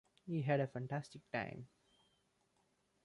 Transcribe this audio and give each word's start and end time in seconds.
He 0.25 0.41
had 0.41 0.59
a 0.59 0.65
fantastic 0.65 1.21
time. 1.31 1.67